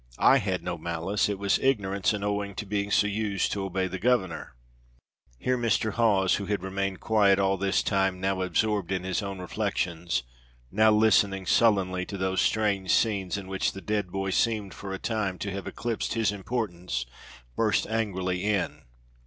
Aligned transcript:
I 0.17 0.37
had 0.39 0.63
no 0.63 0.79
malice; 0.79 1.29
it 1.29 1.37
was 1.37 1.59
ignorance, 1.59 2.11
and 2.11 2.23
owing 2.23 2.55
to 2.55 2.65
being 2.65 2.89
so 2.89 3.05
used 3.05 3.51
to 3.51 3.63
obey 3.65 3.85
the 3.85 3.99
governor." 3.99 4.55
Here 5.37 5.59
Mr. 5.59 5.91
Hawes, 5.93 6.37
who 6.37 6.47
had 6.47 6.63
remained 6.63 6.99
quiet 6.99 7.37
all 7.37 7.55
this 7.55 7.83
time, 7.83 8.19
now 8.19 8.41
absorbed 8.41 8.91
in 8.91 9.03
his 9.03 9.21
own 9.21 9.37
reflections, 9.37 10.23
now 10.71 10.89
listening 10.89 11.45
sullenly 11.45 12.03
to 12.07 12.17
these 12.17 12.41
strange 12.41 12.89
scenes 12.89 13.37
in 13.37 13.47
which 13.47 13.73
the 13.73 13.79
dead 13.81 14.11
boy 14.11 14.31
seemed 14.31 14.73
for 14.73 14.91
a 14.91 14.97
time 14.97 15.37
to 15.37 15.51
have 15.51 15.67
eclipsed 15.67 16.15
his 16.15 16.31
importance, 16.31 17.05
burst 17.55 17.85
angrily 17.85 18.43
in. 18.43 18.81